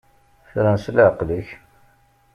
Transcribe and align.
Fren 0.49 0.77
s 0.83 0.85
leɛqel-ik. 0.95 1.49